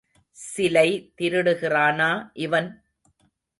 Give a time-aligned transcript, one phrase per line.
[0.37, 2.09] சிலை திருடுகிறானா
[2.39, 2.69] இவன்?